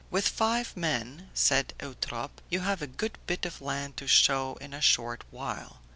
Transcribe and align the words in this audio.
"With 0.09 0.27
five 0.27 0.75
men," 0.75 1.29
said 1.35 1.75
Eutrope, 1.79 2.41
"you 2.49 2.61
have 2.61 2.81
a 2.81 2.87
good 2.87 3.19
bit 3.27 3.45
of 3.45 3.61
land 3.61 3.97
to 3.97 4.07
show 4.07 4.55
in 4.55 4.73
a 4.73 4.81
short 4.81 5.23
while. 5.29 5.81